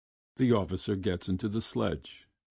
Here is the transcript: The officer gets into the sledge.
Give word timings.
The 0.37 0.51
officer 0.51 0.95
gets 0.95 1.29
into 1.29 1.47
the 1.47 1.61
sledge. 1.61 2.27